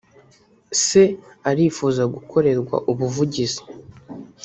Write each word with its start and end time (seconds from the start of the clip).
se 0.85 1.03
arifuza 1.49 2.03
gukorerwa 2.13 2.75
ubuvugizi 2.91 3.61